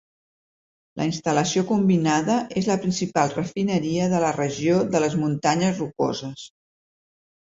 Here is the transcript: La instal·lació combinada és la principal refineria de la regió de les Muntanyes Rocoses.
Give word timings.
La 1.01 1.05
instal·lació 1.09 1.63
combinada 1.71 2.37
és 2.61 2.69
la 2.71 2.77
principal 2.85 3.35
refineria 3.35 4.09
de 4.15 4.23
la 4.27 4.35
regió 4.39 4.81
de 4.97 5.03
les 5.05 5.19
Muntanyes 5.25 5.83
Rocoses. 5.83 6.49